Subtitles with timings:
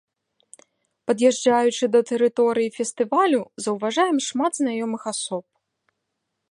[1.09, 5.45] Пад'язджаючы да тэрыторыі фестывалю, заўважаем шмат знаёмых асоб.